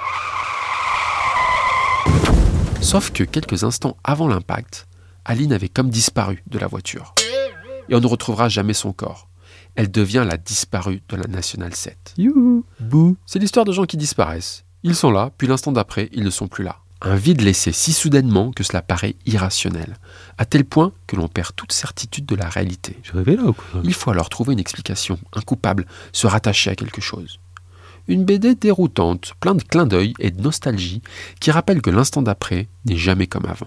Sauf 2.81 3.11
que 3.11 3.25
quelques 3.25 3.65
instants 3.65 3.97
avant 4.05 4.29
l'impact, 4.29 4.88
Aline 5.29 5.53
avait 5.53 5.69
comme 5.69 5.91
disparu 5.91 6.43
de 6.47 6.59
la 6.59 6.67
voiture. 6.67 7.15
Et 7.91 7.95
on 7.95 8.01
ne 8.01 8.07
retrouvera 8.07 8.49
jamais 8.49 8.73
son 8.73 8.95
corps. 8.95 9.29
Elle 9.75 9.91
devient 9.91 10.25
la 10.27 10.39
disparue 10.39 11.03
de 11.07 11.17
la 11.17 11.27
Nationale 11.29 11.75
7. 11.75 12.15
Youhou. 12.17 12.65
Bouh. 12.81 13.15
C'est 13.27 13.39
l'histoire 13.39 13.67
de 13.67 13.73
gens 13.73 13.85
qui 13.85 13.99
disparaissent. 13.99 14.65
Ils 14.85 14.97
sont 14.97 15.11
là, 15.11 15.31
puis 15.37 15.47
l'instant 15.47 15.71
d'après, 15.71 16.09
ils 16.13 16.25
ne 16.25 16.31
sont 16.31 16.49
plus 16.49 16.65
là. 16.65 16.77
Un 17.03 17.17
vide 17.17 17.43
laissé 17.43 17.73
si 17.73 17.93
soudainement 17.93 18.53
que 18.53 18.65
cela 18.65 18.81
paraît 18.81 19.17
irrationnel, 19.27 19.99
à 20.39 20.47
tel 20.47 20.65
point 20.65 20.93
que 21.07 21.17
l'on 21.17 21.29
perd 21.29 21.55
toute 21.55 21.73
certitude 21.73 22.25
de 22.25 22.35
la 22.35 22.49
réalité. 22.49 22.97
J'ai 23.03 23.13
rêvé 23.13 23.37
là 23.37 23.45
ou 23.45 23.53
quoi 23.53 23.83
Il 23.85 23.93
faut 23.93 24.11
alors 24.11 24.31
trouver 24.31 24.55
une 24.55 24.61
explication, 24.61 25.19
un 25.35 25.43
coupable, 25.43 25.85
se 26.13 26.27
rattacher 26.27 26.71
à 26.71 26.75
quelque 26.75 27.03
chose. 27.03 27.39
Une 28.09 28.25
BD 28.25 28.55
déroutante, 28.55 29.35
plein 29.41 29.55
de 29.55 29.63
clins 29.63 29.85
d'œil 29.85 30.15
et 30.19 30.31
de 30.31 30.41
nostalgie, 30.41 31.03
qui 31.39 31.51
rappelle 31.51 31.83
que 31.83 31.91
l'instant 31.91 32.23
d'après 32.23 32.67
n'est 32.87 32.97
jamais 32.97 33.27
comme 33.27 33.45
avant. 33.45 33.67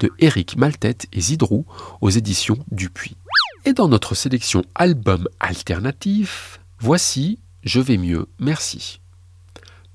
De 0.00 0.10
Eric 0.18 0.56
Maltête 0.56 1.06
et 1.12 1.20
Zidrou 1.20 1.66
aux 2.00 2.10
éditions 2.10 2.58
Dupuis. 2.70 3.16
Et 3.64 3.72
dans 3.72 3.88
notre 3.88 4.14
sélection 4.14 4.62
album 4.74 5.28
alternatif, 5.40 6.60
voici 6.80 7.38
Je 7.62 7.80
vais 7.80 7.96
mieux, 7.96 8.26
merci. 8.38 9.00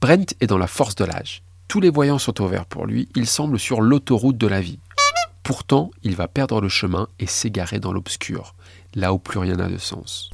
Brent 0.02 0.34
est 0.40 0.48
dans 0.48 0.58
la 0.58 0.68
force 0.68 0.96
de 0.96 1.06
l'âge. 1.06 1.44
Tous 1.68 1.80
les 1.80 1.90
voyants 1.90 2.18
sont 2.18 2.42
au 2.42 2.48
vert 2.48 2.66
pour 2.66 2.86
lui, 2.88 3.10
il 3.16 3.28
semble 3.28 3.60
sur 3.60 3.82
l'autoroute 3.82 4.38
de 4.38 4.48
la 4.48 4.62
vie. 4.62 4.80
Pourtant, 5.44 5.92
il 6.04 6.16
va 6.16 6.28
perdre 6.28 6.62
le 6.62 6.70
chemin 6.70 7.08
et 7.20 7.28
s'égarer 7.28 7.80
dans 7.80 7.92
l'obscur, 7.92 8.56
là 8.96 9.14
où 9.14 9.20
plus 9.20 9.40
rien 9.40 9.56
n'a 9.56 9.68
de 9.68 9.78
sens. 9.78 10.30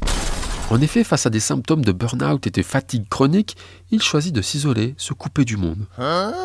En 0.72 0.81
effet, 0.81 1.03
face 1.03 1.25
à 1.25 1.29
des 1.29 1.39
symptômes 1.39 1.86
de 1.86 1.91
burn-out 1.91 2.48
et 2.48 2.50
de 2.50 2.63
fatigue 2.63 3.07
chronique, 3.07 3.55
il 3.91 4.01
choisit 4.01 4.34
de 4.34 4.41
s'isoler, 4.41 4.95
se 4.98 5.13
couper 5.13 5.45
du 5.45 5.57
monde. 5.57 5.86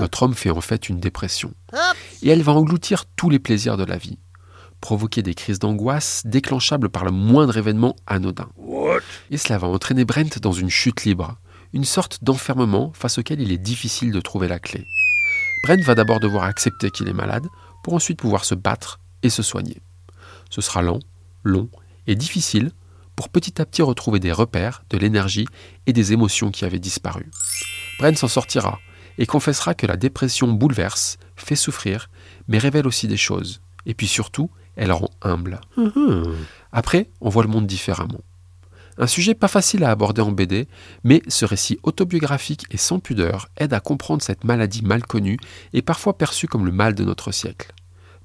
Notre 0.00 0.22
homme 0.22 0.34
fait 0.34 0.50
en 0.50 0.60
fait 0.60 0.88
une 0.88 1.00
dépression. 1.00 1.54
Et 2.22 2.28
elle 2.28 2.42
va 2.42 2.52
engloutir 2.52 3.04
tous 3.16 3.30
les 3.30 3.38
plaisirs 3.38 3.76
de 3.76 3.84
la 3.84 3.96
vie. 3.96 4.18
Provoquer 4.80 5.22
des 5.22 5.34
crises 5.34 5.58
d'angoisse 5.58 6.22
déclenchables 6.24 6.88
par 6.88 7.04
le 7.04 7.10
moindre 7.10 7.56
événement 7.56 7.96
anodin. 8.06 8.48
Et 9.30 9.36
cela 9.36 9.58
va 9.58 9.68
entraîner 9.68 10.04
Brent 10.04 10.38
dans 10.40 10.52
une 10.52 10.70
chute 10.70 11.04
libre, 11.04 11.38
une 11.72 11.84
sorte 11.84 12.24
d'enfermement 12.24 12.92
face 12.94 13.18
auquel 13.18 13.40
il 13.40 13.52
est 13.52 13.58
difficile 13.58 14.10
de 14.10 14.20
trouver 14.20 14.48
la 14.48 14.58
clé. 14.58 14.84
Brent 15.64 15.82
va 15.84 15.94
d'abord 15.94 16.20
devoir 16.20 16.44
accepter 16.44 16.90
qu'il 16.90 17.08
est 17.08 17.14
malade, 17.14 17.46
pour 17.82 17.94
ensuite 17.94 18.18
pouvoir 18.18 18.44
se 18.44 18.54
battre 18.54 19.00
et 19.22 19.30
se 19.30 19.42
soigner. 19.42 19.80
Ce 20.50 20.60
sera 20.60 20.82
lent, 20.82 21.00
long 21.44 21.68
et 22.06 22.14
difficile, 22.14 22.72
pour 23.16 23.28
petit 23.28 23.60
à 23.60 23.66
petit 23.66 23.82
retrouver 23.82 24.18
des 24.18 24.32
repères, 24.32 24.82
de 24.90 24.98
l'énergie 24.98 25.46
et 25.86 25.92
des 25.92 26.12
émotions 26.12 26.50
qui 26.50 26.64
avaient 26.64 26.78
disparu. 26.78 27.30
Bren 27.98 28.16
s'en 28.16 28.28
sortira 28.28 28.78
et 29.20 29.26
confessera 29.26 29.74
que 29.74 29.86
la 29.86 29.96
dépression 29.96 30.48
bouleverse, 30.48 31.18
fait 31.36 31.56
souffrir, 31.56 32.10
mais 32.48 32.58
révèle 32.58 32.86
aussi 32.86 33.06
des 33.06 33.16
choses. 33.16 33.60
Et 33.86 33.94
puis 33.94 34.08
surtout, 34.08 34.50
elle 34.76 34.92
rend 34.92 35.10
humble. 35.22 35.60
Après, 36.72 37.10
on 37.20 37.28
voit 37.28 37.44
le 37.44 37.48
monde 37.48 37.66
différemment. 37.66 38.20
Un 38.98 39.06
sujet 39.06 39.34
pas 39.34 39.48
facile 39.48 39.84
à 39.84 39.90
aborder 39.90 40.20
en 40.20 40.32
BD, 40.32 40.68
mais 41.04 41.22
ce 41.28 41.44
récit 41.44 41.78
autobiographique 41.82 42.66
et 42.70 42.76
sans 42.76 42.98
pudeur 42.98 43.48
aide 43.56 43.72
à 43.72 43.80
comprendre 43.80 44.22
cette 44.22 44.44
maladie 44.44 44.82
mal 44.82 45.02
connue 45.02 45.38
et 45.72 45.82
parfois 45.82 46.18
perçue 46.18 46.48
comme 46.48 46.66
le 46.66 46.72
mal 46.72 46.94
de 46.94 47.04
notre 47.04 47.32
siècle. 47.32 47.72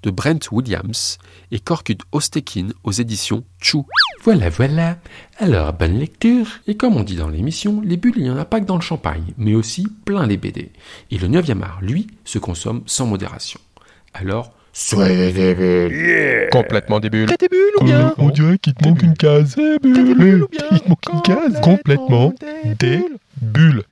De 0.06 0.12
Brent 0.12 0.52
Williams 0.52 1.18
et 1.52 1.60
Korkut 1.60 1.98
Ostekin 2.12 2.68
aux 2.84 2.92
éditions 2.92 3.44
Chou. 3.60 3.88
Voilà, 4.24 4.50
voilà. 4.50 5.00
Alors, 5.40 5.74
bonne 5.74 5.98
lecture. 5.98 6.46
Et 6.68 6.78
comme 6.78 6.96
on 6.96 7.02
dit 7.02 7.16
dans 7.16 7.28
l'émission, 7.28 7.82
les 7.84 7.98
bulles, 7.98 8.14
il 8.18 8.24
n'y 8.24 8.30
en 8.30 8.38
a 8.38 8.46
pas 8.46 8.60
que 8.60 8.66
dans 8.66 8.76
le 8.76 8.84
champagne, 8.84 9.34
mais 9.40 9.56
aussi 9.56 9.88
plein 10.06 10.28
les 10.28 10.38
BD. 10.38 10.72
Et 11.10 11.18
le 11.18 11.28
9e 11.28 11.64
art, 11.64 11.80
lui, 11.82 12.06
se 12.24 12.38
consomme 12.38 12.84
sans 12.86 13.08
modération. 13.08 13.60
Alors, 14.14 14.54
soyez 14.74 15.32
des 15.32 15.56
bulles. 15.56 16.50
Complètement 16.52 17.00
des 17.00 17.10
bulles. 17.10 17.32
des 17.40 17.48
bulles 17.48 17.74
ou 17.82 17.86
bien 17.86 18.14
On 18.20 18.30
dirait 18.30 18.60
qu'il 18.60 18.76
te 18.76 18.88
manque 18.88 19.02
une 19.02 19.18
case. 19.18 19.56
Des 19.56 19.80
bulles 19.80 20.44
ou 20.44 20.48
bien 20.48 20.66
Il 20.70 20.82
te 20.82 20.88
manque 20.90 21.06
une 21.12 21.22
case. 21.24 21.62
Complètement 21.62 22.32
des 22.78 23.04
bulles. 23.42 23.82